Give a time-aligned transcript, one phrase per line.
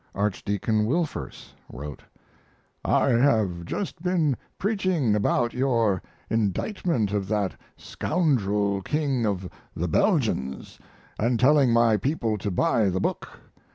[0.15, 2.01] Archdeacon Wilberforce wrote:
[2.83, 10.79] I have just been preaching about your indictment of that scoundrel king of the Belgians
[11.19, 13.27] and telling my people to buy the book.